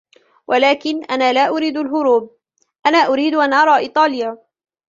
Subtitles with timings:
[0.47, 2.37] ولكن أنا لا أريد الهروب,
[2.85, 4.37] أنا أريد أن أرى إيطاليا.